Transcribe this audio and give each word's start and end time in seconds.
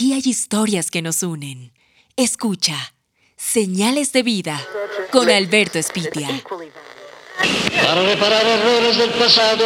Aquí 0.00 0.14
hay 0.14 0.22
historias 0.24 0.90
que 0.90 1.02
nos 1.02 1.22
unen. 1.22 1.74
Escucha. 2.16 2.94
Señales 3.36 4.12
de 4.12 4.22
vida 4.22 4.66
con 5.12 5.28
Alberto 5.28 5.78
Espitia. 5.78 6.42
Para 7.84 8.02
reparar 8.06 8.46
errores 8.46 8.96
del 8.96 9.10
pasado 9.10 9.62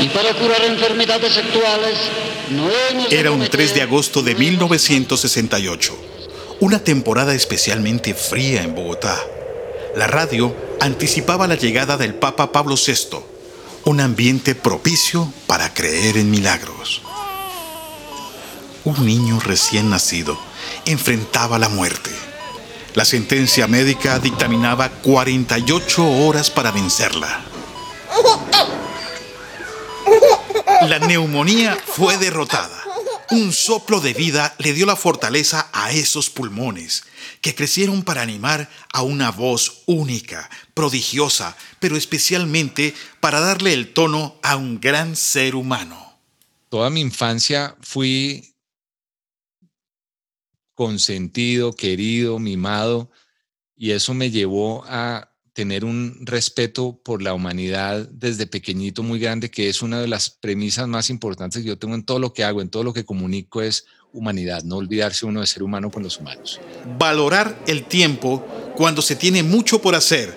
y 0.00 0.06
para 0.10 0.32
curar 0.34 0.62
enfermedades 0.62 1.36
actuales, 1.38 1.98
no 2.50 2.70
hemos 2.70 3.12
Era 3.12 3.32
un 3.32 3.48
3 3.48 3.74
de 3.74 3.82
agosto 3.82 4.22
de 4.22 4.36
1968, 4.36 5.98
una 6.60 6.78
temporada 6.78 7.34
especialmente 7.34 8.14
fría 8.14 8.62
en 8.62 8.76
Bogotá. 8.76 9.20
La 9.96 10.06
radio 10.06 10.54
anticipaba 10.78 11.48
la 11.48 11.56
llegada 11.56 11.96
del 11.96 12.14
Papa 12.14 12.52
Pablo 12.52 12.76
VI, 12.76 13.18
un 13.86 14.00
ambiente 14.00 14.54
propicio 14.54 15.32
para 15.48 15.74
creer 15.74 16.16
en 16.16 16.30
milagros. 16.30 17.02
Un 18.84 19.06
niño 19.06 19.40
recién 19.40 19.88
nacido 19.88 20.38
enfrentaba 20.84 21.58
la 21.58 21.70
muerte. 21.70 22.10
La 22.92 23.06
sentencia 23.06 23.66
médica 23.66 24.18
dictaminaba 24.18 24.90
48 24.90 26.06
horas 26.06 26.50
para 26.50 26.70
vencerla. 26.70 27.44
La 30.82 30.98
neumonía 30.98 31.78
fue 31.86 32.18
derrotada. 32.18 32.82
Un 33.30 33.54
soplo 33.54 34.00
de 34.00 34.12
vida 34.12 34.54
le 34.58 34.74
dio 34.74 34.84
la 34.84 34.96
fortaleza 34.96 35.68
a 35.72 35.90
esos 35.90 36.28
pulmones, 36.28 37.04
que 37.40 37.54
crecieron 37.54 38.02
para 38.02 38.20
animar 38.20 38.68
a 38.92 39.00
una 39.00 39.30
voz 39.30 39.82
única, 39.86 40.50
prodigiosa, 40.74 41.56
pero 41.80 41.96
especialmente 41.96 42.94
para 43.20 43.40
darle 43.40 43.72
el 43.72 43.94
tono 43.94 44.36
a 44.42 44.56
un 44.56 44.78
gran 44.78 45.16
ser 45.16 45.54
humano. 45.54 46.18
Toda 46.68 46.90
mi 46.90 47.00
infancia 47.00 47.76
fui 47.80 48.53
consentido, 50.74 51.72
querido, 51.72 52.38
mimado, 52.38 53.10
y 53.76 53.92
eso 53.92 54.14
me 54.14 54.30
llevó 54.30 54.84
a 54.86 55.30
tener 55.52 55.84
un 55.84 56.18
respeto 56.22 57.00
por 57.04 57.22
la 57.22 57.32
humanidad 57.32 58.08
desde 58.10 58.46
pequeñito 58.46 59.02
muy 59.02 59.20
grande, 59.20 59.50
que 59.50 59.68
es 59.68 59.82
una 59.82 60.00
de 60.00 60.08
las 60.08 60.28
premisas 60.28 60.88
más 60.88 61.10
importantes 61.10 61.62
que 61.62 61.68
yo 61.68 61.78
tengo 61.78 61.94
en 61.94 62.04
todo 62.04 62.18
lo 62.18 62.32
que 62.32 62.42
hago, 62.42 62.60
en 62.60 62.70
todo 62.70 62.82
lo 62.82 62.92
que 62.92 63.04
comunico, 63.04 63.62
es 63.62 63.86
humanidad, 64.12 64.64
no 64.64 64.76
olvidarse 64.76 65.26
uno 65.26 65.40
de 65.40 65.46
ser 65.46 65.62
humano 65.62 65.90
con 65.90 66.02
los 66.02 66.18
humanos. 66.18 66.60
Valorar 66.98 67.58
el 67.66 67.84
tiempo 67.84 68.44
cuando 68.76 69.00
se 69.00 69.16
tiene 69.16 69.42
mucho 69.42 69.80
por 69.80 69.94
hacer 69.94 70.34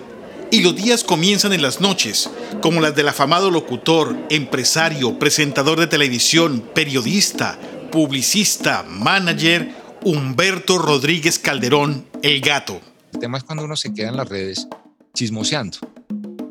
y 0.50 0.62
los 0.62 0.74
días 0.76 1.04
comienzan 1.04 1.52
en 1.52 1.62
las 1.62 1.80
noches, 1.80 2.30
como 2.62 2.80
las 2.80 2.94
del 2.94 3.08
afamado 3.08 3.50
locutor, 3.50 4.16
empresario, 4.30 5.18
presentador 5.18 5.78
de 5.78 5.86
televisión, 5.88 6.64
periodista, 6.74 7.58
publicista, 7.90 8.84
manager, 8.84 9.74
Humberto 10.10 10.78
Rodríguez 10.78 11.38
Calderón, 11.38 12.08
el 12.22 12.40
gato. 12.40 12.80
El 13.12 13.20
tema 13.20 13.36
es 13.36 13.44
cuando 13.44 13.66
uno 13.66 13.76
se 13.76 13.92
queda 13.92 14.08
en 14.08 14.16
las 14.16 14.26
redes 14.26 14.66
chismoseando. 15.12 15.76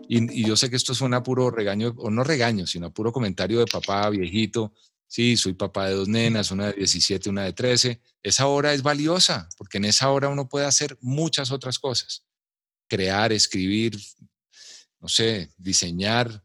Y, 0.07 0.41
y, 0.41 0.45
yo 0.45 0.55
sé 0.55 0.69
que 0.69 0.75
esto 0.75 0.93
suena 0.93 1.23
puro 1.23 1.49
regaño, 1.49 1.95
o 1.97 2.11
no 2.11 2.23
regaño, 2.23 2.67
sino 2.67 2.93
puro 2.93 3.11
comentario 3.11 3.57
de 3.57 3.65
papá 3.65 4.11
viejito. 4.11 4.75
Sí, 5.07 5.37
soy 5.37 5.53
papá 5.53 5.87
de 5.87 5.95
dos 5.95 6.07
nenas, 6.07 6.51
una 6.51 6.67
de 6.67 6.73
17, 6.73 7.31
una 7.31 7.45
de 7.45 7.53
13. 7.53 7.99
Esa 8.21 8.45
hora 8.45 8.75
es 8.75 8.83
valiosa, 8.83 9.49
porque 9.57 9.79
en 9.79 9.85
esa 9.85 10.11
hora 10.11 10.29
uno 10.29 10.47
puede 10.47 10.67
hacer 10.67 10.95
muchas 11.01 11.49
otras 11.49 11.79
cosas. 11.79 12.25
Crear, 12.87 13.33
escribir, 13.33 13.99
no 14.99 15.07
sé, 15.07 15.49
diseñar, 15.57 16.43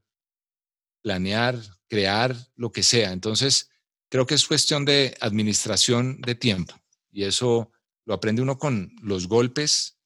planear, 1.03 1.61
crear, 1.91 2.35
lo 2.57 2.73
que 2.73 2.83
sea. 2.83 3.13
Entonces, 3.13 3.69
creo 4.09 4.25
que 4.25 4.35
es 4.35 4.47
cuestión 4.47 4.87
de 4.87 5.15
administración 5.21 6.19
de 6.23 6.37
tiempo. 6.37 6.82
Y 7.13 7.25
eso 7.25 7.71
lo 8.05 8.15
aprende 8.15 8.43
uno 8.43 8.59
con 8.59 8.93
los 9.03 9.29
golpes, 9.29 9.99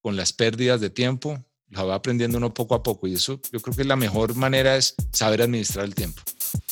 con 0.00 0.16
las 0.16 0.32
pérdidas 0.32 0.80
de 0.80 0.90
tiempo, 0.90 1.44
la 1.70 1.84
va 1.84 1.94
aprendiendo 1.94 2.38
uno 2.38 2.52
poco 2.52 2.74
a 2.74 2.82
poco 2.82 3.06
y 3.06 3.14
eso 3.14 3.40
yo 3.52 3.60
creo 3.60 3.76
que 3.76 3.84
la 3.84 3.96
mejor 3.96 4.34
manera 4.34 4.76
es 4.76 4.94
saber 5.12 5.42
administrar 5.42 5.84
el 5.84 5.94
tiempo. 5.94 6.20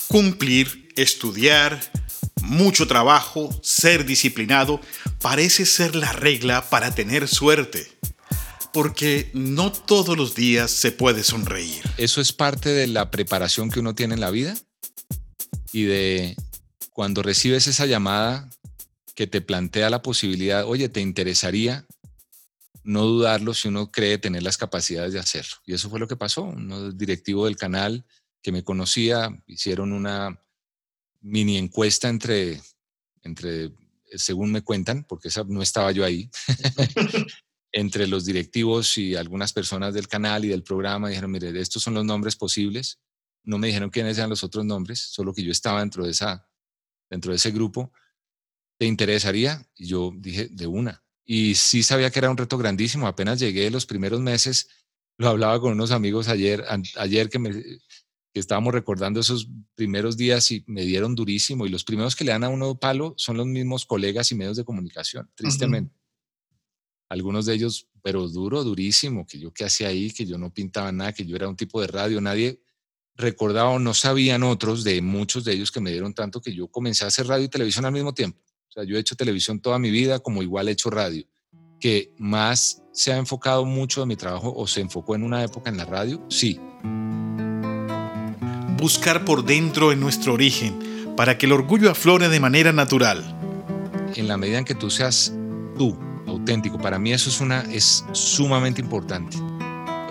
Cumplir, 0.09 0.89
estudiar, 0.97 1.81
mucho 2.43 2.87
trabajo, 2.87 3.49
ser 3.63 4.05
disciplinado, 4.05 4.81
parece 5.21 5.67
ser 5.67 5.95
la 5.95 6.13
regla 6.13 6.69
para 6.69 6.95
tener 6.95 7.29
suerte. 7.29 7.87
Porque 8.73 9.31
no 9.35 9.73
todos 9.73 10.17
los 10.17 10.35
días 10.35 10.71
se 10.71 10.93
puede 10.93 11.25
sonreír. 11.25 11.83
Eso 11.97 12.21
es 12.21 12.33
parte 12.33 12.69
de 12.69 12.87
la 12.87 13.11
preparación 13.11 13.71
que 13.71 13.81
uno 13.81 13.95
tiene 13.95 14.15
en 14.15 14.21
la 14.21 14.31
vida 14.31 14.57
y 15.73 15.85
de 15.85 16.37
cuando 16.93 17.23
recibes 17.23 17.67
esa 17.67 17.87
llamada 17.87 18.51
que 19.19 19.27
te 19.27 19.41
plantea 19.41 19.91
la 19.91 20.01
posibilidad, 20.01 20.65
oye, 20.65 20.89
¿te 20.89 21.01
interesaría 21.01 21.85
no 22.85 23.03
dudarlo 23.03 23.53
si 23.53 23.67
uno 23.67 23.91
cree 23.91 24.17
tener 24.17 24.45
las 24.45 24.57
capacidades 24.57 25.13
de 25.13 25.19
hacerlo. 25.19 25.57
Y 25.67 25.75
eso 25.75 25.91
fue 25.91 25.99
lo 25.99 26.07
que 26.07 26.15
pasó. 26.15 26.45
Un 26.45 26.97
directivo 26.97 27.47
del 27.47 27.57
canal 27.57 28.07
que 28.41 28.53
me 28.53 28.63
conocía 28.63 29.29
hicieron 29.49 29.93
una 29.93 30.41
mini 31.21 31.57
encuesta 31.57 32.09
entre, 32.09 32.63
entre 33.23 33.73
según 34.13 34.53
me 34.53 34.63
cuentan, 34.63 35.03
porque 35.03 35.27
esa, 35.27 35.43
no 35.43 35.63
estaba 35.63 35.91
yo 35.91 36.05
ahí, 36.05 36.31
entre 37.73 38.07
los 38.07 38.25
directivos 38.25 38.97
y 38.99 39.17
algunas 39.17 39.53
personas 39.53 39.95
del 39.95 40.07
canal 40.07 40.45
y 40.45 40.49
del 40.49 40.63
programa. 40.63 41.09
Dijeron, 41.09 41.33
mire, 41.33 41.61
estos 41.61 41.83
son 41.83 41.95
los 41.95 42.05
nombres 42.05 42.37
posibles. 42.37 43.01
No 43.43 43.59
me 43.59 43.67
dijeron 43.67 43.91
quiénes 43.91 44.17
eran 44.17 44.31
los 44.31 44.45
otros 44.45 44.65
nombres, 44.65 45.01
solo 45.01 45.35
que 45.35 45.43
yo 45.43 45.51
estaba 45.51 45.81
dentro 45.81 46.05
de, 46.05 46.13
esa, 46.13 46.49
dentro 47.11 47.33
de 47.33 47.37
ese 47.39 47.51
grupo. 47.51 47.93
¿Te 48.79 48.87
interesaría? 48.87 49.67
Y 49.77 49.87
yo 49.87 50.13
dije, 50.17 50.49
de 50.51 50.67
una 50.67 51.03
y 51.31 51.57
sí 51.57 51.83
sabía 51.83 52.11
que 52.11 52.21
era 52.21 52.31
un 52.31 52.39
reto 52.39 52.57
grandísimo. 52.57 53.07
Apenas 53.07 53.39
llegué 53.39 53.71
los 53.71 53.85
primeros 53.85 54.23
meses, 54.23 54.67
lo 55.19 55.29
hablaba 55.29 55.61
con 55.61 55.73
unos 55.73 55.91
amigos 55.91 56.27
ayer, 56.29 56.65
ayer 56.97 57.29
que, 57.29 57.39
me, 57.39 57.53
que 57.53 58.41
estábamos 58.41 58.73
recordando 58.73 59.21
esos 59.21 59.47
primeros 59.75 60.17
días 60.17 60.51
y 60.51 60.65
me 60.67 60.87
dieron 60.87 61.15
durísimo. 61.15 61.67
Y 61.67 61.69
los 61.69 61.85
primeros 61.85 62.17
que 62.17 62.25
le 62.25 62.33
dan 62.33 62.45
a 62.45 62.49
uno 62.49 62.81
palo 62.81 63.13
son 63.19 63.37
los 63.37 63.47
mismos 63.47 63.85
colegas 63.85 64.33
y 64.33 64.37
medios 64.37 64.57
de 64.57 64.65
comunicación, 64.65 65.31
tristemente. 65.35 65.95
Algunos 67.11 67.45
de 67.45 67.57
ellos, 67.57 67.89
pero 68.03 68.27
duro, 68.27 68.65
durísimo, 68.65 69.27
que 69.27 69.39
yo 69.39 69.53
qué 69.53 69.67
hacía 69.67 69.89
ahí, 69.89 70.11
que 70.11 70.25
yo 70.25 70.39
no 70.39 70.51
pintaba 70.55 70.91
nada, 70.93 71.13
que 71.13 71.27
yo 71.27 71.37
era 71.37 71.47
un 71.47 71.57
tipo 71.57 71.79
de 71.83 71.89
radio, 71.89 72.23
nadie 72.23 72.63
recordaba 73.17 73.69
o 73.69 73.79
no 73.79 73.93
sabían 73.93 74.45
otros 74.45 74.83
de 74.83 75.03
muchos 75.03 75.45
de 75.45 75.53
ellos 75.53 75.71
que 75.71 75.81
me 75.81 75.91
dieron 75.91 76.15
tanto 76.15 76.41
que 76.41 76.55
yo 76.55 76.69
comencé 76.69 77.05
a 77.05 77.09
hacer 77.09 77.27
radio 77.27 77.45
y 77.45 77.49
televisión 77.49 77.85
al 77.85 77.93
mismo 77.93 78.15
tiempo. 78.15 78.48
O 78.69 78.73
sea, 78.73 78.85
yo 78.85 78.97
he 78.97 79.01
hecho 79.01 79.17
televisión 79.17 79.61
toda 79.61 79.79
mi 79.79 79.91
vida, 79.91 80.19
como 80.19 80.43
igual 80.43 80.69
he 80.69 80.73
hecho 80.73 80.91
radio. 80.91 81.25
Que 81.81 82.13
más 82.19 82.83
se 82.93 83.13
ha 83.13 83.17
enfocado 83.17 83.65
mucho 83.65 84.01
de 84.01 84.07
mi 84.07 84.17
trabajo 84.17 84.53
o 84.55 84.67
se 84.67 84.83
enfocó 84.83 85.15
en 85.15 85.23
una 85.23 85.43
época 85.43 85.71
en 85.71 85.79
la 85.79 85.87
radio, 85.87 86.23
sí. 86.29 86.61
Buscar 88.77 89.25
por 89.25 89.45
dentro 89.45 89.91
en 89.91 90.01
nuestro 90.01 90.35
origen 90.35 91.15
para 91.17 91.39
que 91.39 91.47
el 91.47 91.53
orgullo 91.53 91.91
aflore 91.91 92.29
de 92.29 92.41
manera 92.41 92.73
natural. 92.73 93.25
En 94.15 94.29
la 94.29 94.37
medida 94.37 94.59
en 94.59 94.65
que 94.65 94.75
tú 94.75 94.91
seas 94.91 95.33
tú, 95.79 95.99
auténtico, 96.27 96.79
para 96.79 96.99
mí 96.99 97.13
eso 97.13 97.31
es, 97.31 97.41
una, 97.41 97.63
es 97.73 98.05
sumamente 98.13 98.83
importante. 98.83 99.39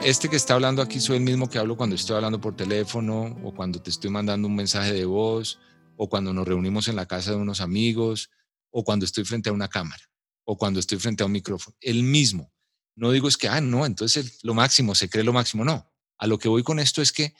Este 0.03 0.29
que 0.29 0.35
está 0.35 0.55
hablando 0.55 0.81
aquí 0.81 0.99
soy 0.99 1.17
el 1.17 1.23
mismo 1.23 1.47
que 1.47 1.59
hablo 1.59 1.77
cuando 1.77 1.95
estoy 1.95 2.15
hablando 2.15 2.41
por 2.41 2.55
teléfono 2.55 3.37
o 3.43 3.53
cuando 3.53 3.81
te 3.81 3.91
estoy 3.91 4.09
mandando 4.09 4.47
un 4.47 4.55
mensaje 4.55 4.93
de 4.93 5.05
voz 5.05 5.59
o 5.95 6.09
cuando 6.09 6.33
nos 6.33 6.47
reunimos 6.47 6.87
en 6.87 6.95
la 6.95 7.05
casa 7.05 7.31
de 7.31 7.37
unos 7.37 7.61
amigos 7.61 8.31
o 8.71 8.83
cuando 8.83 9.05
estoy 9.05 9.25
frente 9.25 9.49
a 9.49 9.53
una 9.53 9.67
cámara 9.67 10.03
o 10.43 10.57
cuando 10.57 10.79
estoy 10.79 10.97
frente 10.97 11.23
a 11.23 11.25
un 11.25 11.33
micrófono. 11.33 11.75
El 11.81 12.03
mismo. 12.03 12.53
No 12.95 13.11
digo 13.11 13.27
es 13.27 13.37
que, 13.37 13.49
ah, 13.49 13.61
no, 13.61 13.85
entonces 13.85 14.39
lo 14.43 14.53
máximo, 14.53 14.95
se 14.95 15.09
cree 15.09 15.23
lo 15.23 15.33
máximo. 15.33 15.65
No. 15.65 15.91
A 16.17 16.25
lo 16.25 16.39
que 16.39 16.47
voy 16.47 16.63
con 16.63 16.79
esto 16.79 17.01
es 17.01 17.11
que 17.11 17.35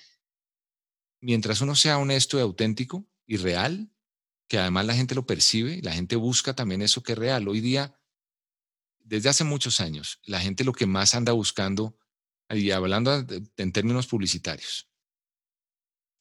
mientras 1.21 1.61
uno 1.61 1.75
sea 1.75 1.97
honesto 1.97 2.37
y 2.37 2.41
auténtico 2.41 3.07
y 3.25 3.37
real, 3.37 3.91
que 4.47 4.59
además 4.59 4.85
la 4.85 4.93
gente 4.93 5.15
lo 5.15 5.25
percibe, 5.25 5.81
la 5.83 5.93
gente 5.93 6.15
busca 6.15 6.53
también 6.53 6.81
eso 6.81 7.01
que 7.01 7.13
es 7.13 7.17
real. 7.17 7.47
Hoy 7.47 7.61
día, 7.61 7.99
desde 8.99 9.29
hace 9.29 9.43
muchos 9.43 9.79
años, 9.79 10.19
la 10.23 10.39
gente 10.39 10.63
lo 10.63 10.73
que 10.73 10.85
más 10.85 11.15
anda 11.15 11.31
buscando, 11.33 11.97
y 12.49 12.71
hablando 12.71 13.25
en 13.57 13.71
términos 13.73 14.07
publicitarios, 14.07 14.89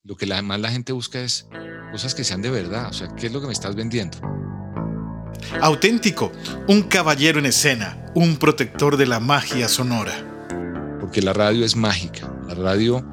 lo 0.02 0.16
que 0.16 0.26
más 0.26 0.60
la 0.60 0.70
gente 0.70 0.92
busca 0.92 1.20
es 1.20 1.46
cosas 1.90 2.14
que 2.14 2.24
sean 2.24 2.42
de 2.42 2.50
verdad. 2.50 2.88
O 2.88 2.92
sea, 2.92 3.14
¿qué 3.16 3.26
es 3.26 3.32
lo 3.32 3.40
que 3.40 3.48
me 3.48 3.52
estás 3.52 3.74
vendiendo? 3.74 4.18
Auténtico, 5.60 6.32
un 6.68 6.82
caballero 6.82 7.38
en 7.38 7.46
escena, 7.46 8.04
un 8.14 8.36
protector 8.36 8.96
de 8.96 9.06
la 9.06 9.20
magia 9.20 9.68
sonora. 9.68 10.14
Porque 11.00 11.22
la 11.22 11.32
radio 11.32 11.64
es 11.64 11.76
mágica. 11.76 12.32
La 12.46 12.54
radio, 12.54 13.04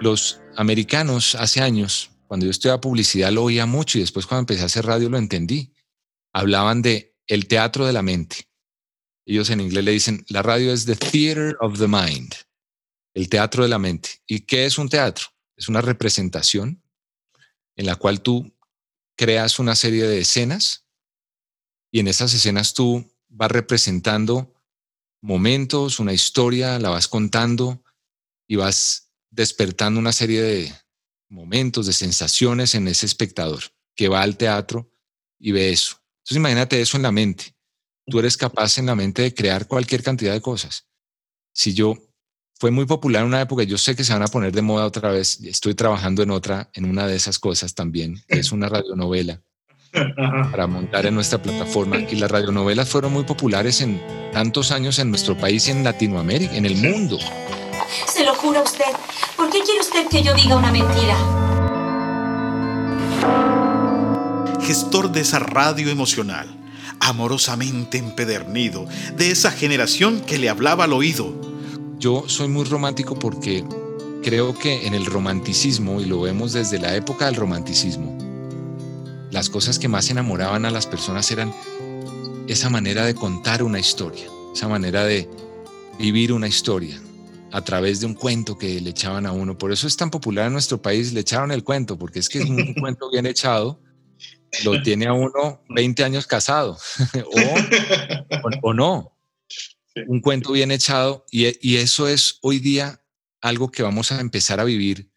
los 0.00 0.40
americanos 0.56 1.34
hace 1.34 1.60
años, 1.60 2.10
cuando 2.26 2.46
yo 2.46 2.50
estudiaba 2.50 2.80
publicidad 2.80 3.30
lo 3.30 3.44
oía 3.44 3.64
mucho 3.66 3.98
y 3.98 4.00
después 4.00 4.26
cuando 4.26 4.40
empecé 4.40 4.62
a 4.62 4.66
hacer 4.66 4.86
radio 4.86 5.08
lo 5.08 5.18
entendí. 5.18 5.72
Hablaban 6.32 6.82
de 6.82 7.16
el 7.26 7.46
teatro 7.46 7.86
de 7.86 7.92
la 7.92 8.02
mente. 8.02 8.48
Ellos 9.24 9.50
en 9.50 9.60
inglés 9.60 9.84
le 9.84 9.92
dicen, 9.92 10.24
la 10.28 10.42
radio 10.42 10.72
es 10.72 10.84
the 10.84 10.96
theater 10.96 11.56
of 11.60 11.78
the 11.78 11.86
mind, 11.86 12.34
el 13.14 13.28
teatro 13.28 13.62
de 13.62 13.68
la 13.68 13.78
mente. 13.78 14.10
¿Y 14.26 14.40
qué 14.40 14.66
es 14.66 14.78
un 14.78 14.88
teatro? 14.88 15.26
Es 15.56 15.68
una 15.68 15.80
representación 15.80 16.82
en 17.76 17.86
la 17.86 17.96
cual 17.96 18.20
tú 18.20 18.52
creas 19.16 19.58
una 19.58 19.76
serie 19.76 20.06
de 20.06 20.20
escenas 20.20 20.87
Y 21.90 22.00
en 22.00 22.08
esas 22.08 22.32
escenas 22.34 22.74
tú 22.74 23.10
vas 23.28 23.50
representando 23.50 24.54
momentos, 25.20 26.00
una 26.00 26.12
historia, 26.12 26.78
la 26.78 26.90
vas 26.90 27.08
contando 27.08 27.82
y 28.46 28.56
vas 28.56 29.10
despertando 29.30 30.00
una 30.00 30.12
serie 30.12 30.42
de 30.42 30.72
momentos, 31.28 31.86
de 31.86 31.92
sensaciones 31.92 32.74
en 32.74 32.88
ese 32.88 33.06
espectador 33.06 33.62
que 33.94 34.08
va 34.08 34.22
al 34.22 34.36
teatro 34.36 34.90
y 35.38 35.52
ve 35.52 35.70
eso. 35.70 35.96
Entonces 36.20 36.36
imagínate 36.36 36.80
eso 36.80 36.96
en 36.96 37.02
la 37.02 37.12
mente. 37.12 37.54
Tú 38.06 38.18
eres 38.18 38.36
capaz 38.36 38.78
en 38.78 38.86
la 38.86 38.94
mente 38.94 39.22
de 39.22 39.34
crear 39.34 39.66
cualquier 39.66 40.02
cantidad 40.02 40.32
de 40.32 40.40
cosas. 40.40 40.88
Si 41.52 41.74
yo 41.74 41.96
fue 42.54 42.70
muy 42.70 42.86
popular 42.86 43.22
en 43.22 43.28
una 43.28 43.40
época, 43.40 43.64
yo 43.64 43.76
sé 43.76 43.94
que 43.94 44.04
se 44.04 44.12
van 44.12 44.22
a 44.22 44.28
poner 44.28 44.52
de 44.52 44.62
moda 44.62 44.86
otra 44.86 45.10
vez, 45.10 45.40
estoy 45.42 45.74
trabajando 45.74 46.22
en 46.22 46.30
otra, 46.30 46.70
en 46.72 46.86
una 46.86 47.06
de 47.06 47.16
esas 47.16 47.38
cosas 47.38 47.74
también, 47.74 48.22
que 48.26 48.38
es 48.38 48.52
una 48.52 48.68
radionovela 48.68 49.42
para 49.92 50.66
montar 50.66 51.06
en 51.06 51.14
nuestra 51.14 51.40
plataforma. 51.40 51.98
Y 51.98 52.16
las 52.16 52.30
radionovelas 52.30 52.88
fueron 52.88 53.12
muy 53.12 53.24
populares 53.24 53.80
en 53.80 54.00
tantos 54.32 54.70
años 54.70 54.98
en 54.98 55.10
nuestro 55.10 55.36
país 55.36 55.68
y 55.68 55.70
en 55.70 55.84
Latinoamérica, 55.84 56.54
en 56.54 56.66
el 56.66 56.76
mundo. 56.76 57.18
Se 58.06 58.24
lo 58.24 58.34
juro 58.34 58.60
a 58.60 58.62
usted. 58.62 58.84
¿Por 59.36 59.50
qué 59.50 59.60
quiere 59.62 59.80
usted 59.80 60.06
que 60.08 60.22
yo 60.22 60.34
diga 60.34 60.56
una 60.56 60.70
mentira? 60.70 61.16
Gestor 64.60 65.10
de 65.10 65.20
esa 65.20 65.38
radio 65.38 65.88
emocional, 65.88 66.46
amorosamente 67.00 67.96
empedernido, 67.96 68.86
de 69.16 69.30
esa 69.30 69.50
generación 69.50 70.20
que 70.20 70.38
le 70.38 70.50
hablaba 70.50 70.84
al 70.84 70.92
oído. 70.92 71.34
Yo 71.98 72.24
soy 72.26 72.48
muy 72.48 72.64
romántico 72.64 73.18
porque 73.18 73.64
creo 74.22 74.58
que 74.58 74.86
en 74.86 74.94
el 74.94 75.06
romanticismo, 75.06 76.00
y 76.00 76.04
lo 76.04 76.20
vemos 76.20 76.52
desde 76.52 76.78
la 76.78 76.94
época 76.94 77.26
del 77.26 77.36
romanticismo, 77.36 78.27
las 79.30 79.50
cosas 79.50 79.78
que 79.78 79.88
más 79.88 80.10
enamoraban 80.10 80.64
a 80.64 80.70
las 80.70 80.86
personas 80.86 81.30
eran 81.30 81.52
esa 82.48 82.70
manera 82.70 83.04
de 83.04 83.14
contar 83.14 83.62
una 83.62 83.78
historia, 83.78 84.26
esa 84.54 84.68
manera 84.68 85.04
de 85.04 85.28
vivir 85.98 86.32
una 86.32 86.48
historia 86.48 87.00
a 87.52 87.62
través 87.62 88.00
de 88.00 88.06
un 88.06 88.14
cuento 88.14 88.56
que 88.56 88.80
le 88.80 88.90
echaban 88.90 89.26
a 89.26 89.32
uno. 89.32 89.56
Por 89.56 89.72
eso 89.72 89.86
es 89.86 89.96
tan 89.96 90.10
popular 90.10 90.46
en 90.46 90.52
nuestro 90.52 90.80
país, 90.80 91.12
le 91.12 91.20
echaron 91.20 91.50
el 91.52 91.64
cuento, 91.64 91.98
porque 91.98 92.18
es 92.18 92.28
que 92.28 92.38
es 92.38 92.48
un 92.48 92.74
cuento 92.80 93.10
bien 93.10 93.26
echado, 93.26 93.80
lo 94.64 94.82
tiene 94.82 95.06
a 95.06 95.12
uno 95.12 95.62
20 95.68 96.04
años 96.04 96.26
casado, 96.26 96.78
o, 98.62 98.72
no. 98.72 99.14
Un 100.06 100.20
cuento 100.20 100.52
bien 100.52 100.70
echado, 100.70 101.26
y, 101.30 101.46
y 101.66 101.76
eso 101.76 102.08
es 102.08 102.38
hoy 102.42 102.60
día 102.60 103.02
algo 103.40 103.70
que 103.70 103.82
vamos 103.82 104.12
a 104.12 104.20
empezar 104.20 104.60
a 104.60 104.64
vivir 104.64 105.10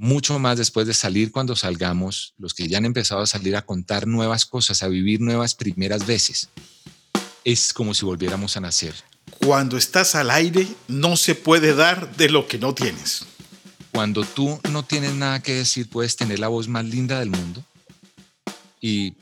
mucho 0.00 0.38
más 0.38 0.56
después 0.56 0.86
de 0.86 0.94
salir 0.94 1.30
cuando 1.30 1.54
salgamos, 1.54 2.32
los 2.38 2.54
que 2.54 2.66
ya 2.66 2.78
han 2.78 2.86
empezado 2.86 3.20
a 3.20 3.26
salir 3.26 3.54
a 3.54 3.66
contar 3.66 4.06
nuevas 4.06 4.46
cosas, 4.46 4.82
a 4.82 4.88
vivir 4.88 5.20
nuevas 5.20 5.54
primeras 5.54 6.06
veces. 6.06 6.48
Es 7.44 7.74
como 7.74 7.92
si 7.92 8.06
volviéramos 8.06 8.56
a 8.56 8.60
nacer. 8.60 8.94
Cuando 9.44 9.76
estás 9.76 10.14
al 10.14 10.30
aire, 10.30 10.66
no 10.88 11.18
se 11.18 11.34
puede 11.34 11.74
dar 11.74 12.16
de 12.16 12.30
lo 12.30 12.48
que 12.48 12.56
no 12.56 12.74
tienes. 12.74 13.26
Cuando 13.92 14.24
tú 14.24 14.58
no 14.70 14.84
tienes 14.86 15.12
nada 15.12 15.42
que 15.42 15.56
decir, 15.56 15.90
puedes 15.90 16.16
tener 16.16 16.38
la 16.38 16.48
voz 16.48 16.66
más 16.66 16.86
linda 16.86 17.20
del 17.20 17.28
mundo 17.28 17.62
y, 18.80 19.12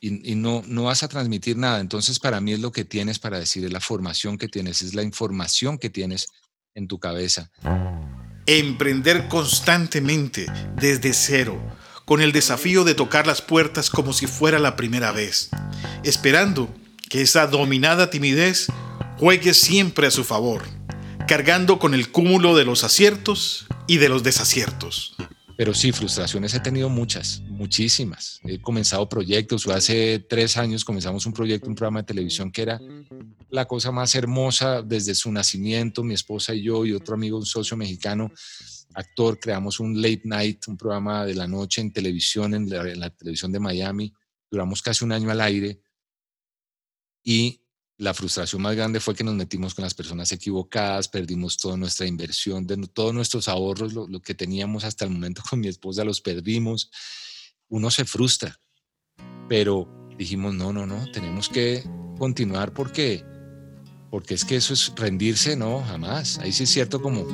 y, 0.00 0.34
no, 0.34 0.62
no 0.66 0.84
vas 0.84 1.02
a 1.02 1.08
transmitir 1.08 1.56
nada. 1.56 1.80
Entonces, 1.80 2.18
para 2.18 2.42
mí 2.42 2.52
es 2.52 2.60
lo 2.60 2.72
que 2.72 2.84
tienes 2.84 3.18
para 3.18 3.38
decir, 3.38 3.64
es 3.64 3.72
la 3.72 3.80
formación 3.80 4.36
que 4.36 4.48
tienes, 4.48 4.82
es 4.82 4.94
la 4.94 5.02
información 5.02 5.78
que 5.78 5.88
tienes 5.88 6.28
en 6.74 6.88
tu 6.88 6.98
cabeza 6.98 7.50
emprender 8.48 9.28
constantemente 9.28 10.46
desde 10.76 11.12
cero, 11.12 11.60
con 12.06 12.22
el 12.22 12.32
desafío 12.32 12.82
de 12.82 12.94
tocar 12.94 13.26
las 13.26 13.42
puertas 13.42 13.90
como 13.90 14.14
si 14.14 14.26
fuera 14.26 14.58
la 14.58 14.74
primera 14.74 15.12
vez, 15.12 15.50
esperando 16.02 16.74
que 17.10 17.20
esa 17.20 17.46
dominada 17.46 18.08
timidez 18.08 18.68
juegue 19.18 19.52
siempre 19.52 20.06
a 20.06 20.10
su 20.10 20.24
favor, 20.24 20.62
cargando 21.26 21.78
con 21.78 21.92
el 21.92 22.10
cúmulo 22.10 22.56
de 22.56 22.64
los 22.64 22.84
aciertos 22.84 23.66
y 23.86 23.98
de 23.98 24.08
los 24.08 24.22
desaciertos. 24.22 25.14
Pero 25.58 25.74
sí, 25.74 25.90
frustraciones 25.90 26.54
he 26.54 26.60
tenido 26.60 26.88
muchas, 26.88 27.40
muchísimas. 27.40 28.38
He 28.44 28.62
comenzado 28.62 29.08
proyectos, 29.08 29.66
hace 29.66 30.20
tres 30.20 30.56
años 30.56 30.84
comenzamos 30.84 31.26
un 31.26 31.32
proyecto, 31.32 31.68
un 31.68 31.74
programa 31.74 32.02
de 32.02 32.06
televisión 32.06 32.52
que 32.52 32.62
era 32.62 32.80
la 33.50 33.64
cosa 33.64 33.90
más 33.90 34.14
hermosa 34.14 34.82
desde 34.82 35.16
su 35.16 35.32
nacimiento, 35.32 36.04
mi 36.04 36.14
esposa 36.14 36.54
y 36.54 36.62
yo 36.62 36.86
y 36.86 36.92
otro 36.92 37.16
amigo, 37.16 37.38
un 37.38 37.44
socio 37.44 37.76
mexicano, 37.76 38.30
actor, 38.94 39.40
creamos 39.40 39.80
un 39.80 40.00
late 40.00 40.22
night, 40.22 40.68
un 40.68 40.76
programa 40.76 41.26
de 41.26 41.34
la 41.34 41.48
noche 41.48 41.80
en 41.80 41.92
televisión, 41.92 42.54
en 42.54 42.70
la, 42.70 43.10
televisión 43.10 43.50
de 43.50 43.58
Miami. 43.58 44.14
Duramos 44.48 44.80
casi 44.80 45.04
un 45.04 45.10
año 45.10 45.28
al 45.28 45.40
aire 45.40 45.80
y 47.24 47.60
la 47.98 48.14
frustración 48.14 48.62
más 48.62 48.76
grande 48.76 49.00
fue 49.00 49.14
que 49.14 49.24
nos 49.24 49.34
metimos 49.34 49.74
con 49.74 49.82
las 49.82 49.92
personas 49.92 50.30
equivocadas, 50.30 51.08
perdimos 51.08 51.56
toda 51.56 51.76
nuestra 51.76 52.06
inversión, 52.06 52.66
de, 52.66 52.76
todos 52.92 53.12
nuestros 53.12 53.48
ahorros, 53.48 53.92
lo, 53.92 54.06
lo, 54.06 54.20
que 54.20 54.34
teníamos 54.34 54.84
hasta 54.84 55.04
el 55.04 55.10
momento 55.10 55.42
con 55.48 55.60
mi 55.60 55.66
esposa, 55.66 56.04
los 56.04 56.20
perdimos. 56.20 56.90
Uno 57.68 57.90
se 57.90 58.04
frustra, 58.04 58.58
pero 59.48 59.88
dijimos, 60.16 60.54
no, 60.54 60.72
no, 60.72 60.86
no, 60.86 61.10
tenemos 61.10 61.48
que 61.48 61.82
continuar 62.18 62.72
porque 62.72 63.24
porque 64.10 64.34
es 64.34 64.44
que 64.44 64.56
eso 64.56 64.72
es 64.72 64.92
rendirse, 64.96 65.54
no, 65.56 65.82
jamás. 65.84 66.38
Ahí 66.38 66.52
sí 66.52 66.64
es 66.64 66.70
cierto 66.70 67.02
como 67.02 67.26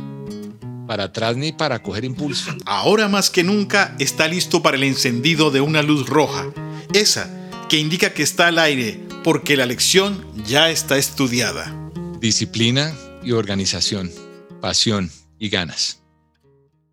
para 0.87 1.05
atrás 1.05 1.37
ni 1.37 1.53
para 1.53 1.83
coger 1.83 2.05
impulso. 2.05 2.51
Ahora 2.67 3.07
más 3.07 3.31
que 3.31 3.45
nunca 3.45 3.95
está 3.99 4.27
listo 4.27 4.61
para 4.63 4.77
el 4.77 4.83
encendido 4.83 5.51
de 5.51 5.61
una 5.61 5.83
luz 5.83 6.09
roja, 6.09 6.53
esa 6.93 7.31
que 7.69 7.79
indica 7.79 8.13
que 8.13 8.23
está 8.23 8.49
al 8.49 8.59
aire 8.59 9.04
porque 9.25 9.57
la 9.57 9.65
lección 9.65 10.23
ya 10.45 10.71
está 10.71 10.99
estudiada. 10.99 11.91
Disciplina 12.21 12.95
y 13.23 13.33
organización, 13.33 14.13
pasión 14.61 15.11
y 15.39 15.49
ganas. 15.49 16.03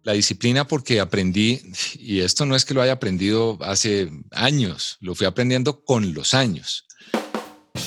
La 0.04 0.14
disciplina 0.14 0.66
porque 0.66 1.02
aprendí, 1.02 1.62
y 2.00 2.22
esto 2.22 2.46
no 2.46 2.56
es 2.56 2.64
que 2.64 2.74
lo 2.74 2.82
haya 2.82 2.94
aprendido 2.94 3.60
hace 3.62 4.10
años, 4.32 4.98
lo 5.02 5.14
fui 5.14 5.28
aprendiendo 5.28 5.84
con 5.84 6.14
los 6.14 6.34
años 6.34 6.86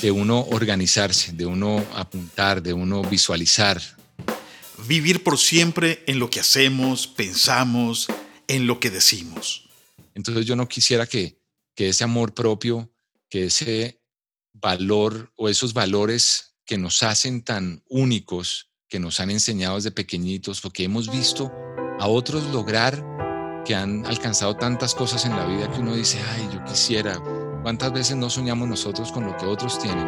de 0.03 0.11
uno 0.11 0.41
organizarse, 0.51 1.33
de 1.33 1.47
uno 1.47 1.83
apuntar, 1.95 2.63
de 2.63 2.75
uno 2.75 3.03
visualizar. 3.03 3.81
Vivir 4.87 5.23
por 5.23 5.39
siempre 5.39 6.05
en 6.07 6.19
lo 6.19 6.29
que 6.29 6.41
hacemos, 6.41 7.07
pensamos, 7.07 8.09
en 8.47 8.67
lo 8.67 8.79
que 8.79 8.91
decimos. 8.91 9.71
Entonces 10.15 10.45
yo 10.45 10.55
no 10.55 10.69
quisiera 10.69 11.07
que, 11.07 11.39
que 11.75 11.89
ese 11.89 12.05
amor 12.05 12.35
propio, 12.35 12.93
que 13.31 13.47
ese 13.47 14.04
valor 14.55 15.33
o 15.37 15.49
esos 15.49 15.75
valores 15.75 16.55
que 16.65 16.79
nos 16.79 17.03
hacen 17.03 17.43
tan 17.43 17.83
únicos, 17.89 18.71
que 18.89 18.99
nos 18.99 19.21
han 19.21 19.31
enseñado 19.31 19.77
desde 19.77 19.91
pequeñitos, 19.91 20.65
lo 20.65 20.71
que 20.71 20.85
hemos 20.85 21.11
visto 21.11 21.53
a 22.01 22.09
otros 22.09 22.45
lograr, 22.53 23.05
que 23.67 23.75
han 23.75 24.07
alcanzado 24.07 24.57
tantas 24.57 24.95
cosas 24.95 25.25
en 25.27 25.37
la 25.37 25.47
vida 25.47 25.71
que 25.71 25.81
uno 25.81 25.95
dice, 25.95 26.19
ay, 26.35 26.49
yo 26.53 26.65
quisiera, 26.65 27.21
¿Cuántas 27.65 27.95
veces 27.95 28.15
no 28.19 28.29
soñamos 28.29 28.69
nosotros 28.69 29.11
con 29.11 29.25
lo 29.25 29.35
que 29.39 29.47
otros 29.47 29.79
tienen? 29.79 30.07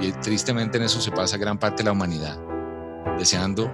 Y 0.00 0.12
tristemente 0.12 0.78
en 0.78 0.84
eso 0.84 1.00
se 1.00 1.10
pasa 1.10 1.36
gran 1.36 1.58
parte 1.58 1.78
de 1.78 1.86
la 1.86 1.92
humanidad, 1.92 2.38
deseando 3.18 3.72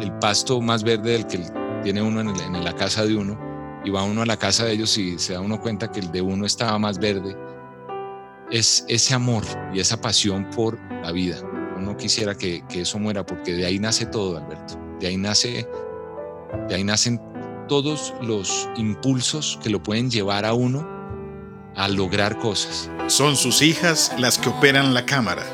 el 0.00 0.12
pasto 0.20 0.60
más 0.60 0.84
verde 0.84 1.10
del 1.10 1.26
que 1.26 1.44
tiene 1.82 2.00
uno 2.00 2.20
en, 2.20 2.64
la 2.64 2.76
casa 2.76 3.04
de 3.04 3.16
uno, 3.16 3.36
y 3.84 3.90
va 3.90 4.04
uno 4.04 4.22
a 4.22 4.26
la 4.26 4.36
casa 4.36 4.64
de 4.64 4.74
ellos 4.74 4.96
y 4.96 5.18
se 5.18 5.32
da 5.32 5.40
uno 5.40 5.60
cuenta 5.60 5.90
que 5.90 5.98
el 5.98 6.12
de 6.12 6.22
uno 6.22 6.46
estaba 6.46 6.78
más 6.78 7.00
verde. 7.00 7.36
Es 8.50 8.84
ese 8.88 9.14
amor 9.14 9.44
y 9.74 9.80
esa 9.80 10.00
pasión 10.00 10.48
por 10.50 10.78
la 11.02 11.12
vida. 11.12 11.38
Uno 11.76 11.96
quisiera 11.96 12.34
que, 12.34 12.64
que 12.68 12.82
eso 12.82 12.98
muera 12.98 13.24
porque 13.24 13.52
de 13.52 13.66
ahí 13.66 13.78
nace 13.78 14.06
todo, 14.06 14.38
Alberto. 14.38 14.78
De 15.00 15.06
ahí 15.06 15.16
nace, 15.16 15.68
de 16.68 16.74
ahí 16.74 16.84
nacen 16.84 17.20
todos 17.68 18.14
los 18.22 18.68
impulsos 18.76 19.58
que 19.62 19.70
lo 19.70 19.82
pueden 19.82 20.10
llevar 20.10 20.44
a 20.44 20.54
uno 20.54 20.88
a 21.76 21.88
lograr 21.88 22.38
cosas. 22.38 22.90
Son 23.06 23.36
sus 23.36 23.62
hijas 23.62 24.12
las 24.18 24.38
que 24.38 24.48
operan 24.48 24.94
la 24.94 25.06
cámara. 25.06 25.44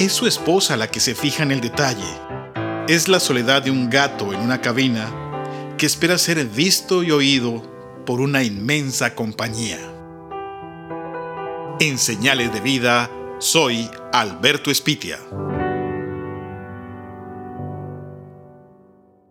Es 0.00 0.12
su 0.12 0.26
esposa 0.26 0.76
la 0.76 0.90
que 0.90 1.00
se 1.00 1.14
fija 1.14 1.42
en 1.42 1.52
el 1.52 1.60
detalle. 1.60 2.08
Es 2.88 3.08
la 3.08 3.20
soledad 3.20 3.62
de 3.62 3.70
un 3.70 3.90
gato 3.90 4.32
en 4.32 4.40
una 4.40 4.60
cabina 4.60 5.74
que 5.76 5.86
espera 5.86 6.16
ser 6.16 6.44
visto 6.46 7.02
y 7.02 7.10
oído 7.10 7.62
por 8.06 8.20
una 8.20 8.42
inmensa 8.42 9.14
compañía. 9.14 9.78
En 11.80 11.98
señales 11.98 12.52
de 12.52 12.60
vida, 12.60 13.10
soy 13.38 13.90
Alberto 14.12 14.70
Espitia. 14.70 15.18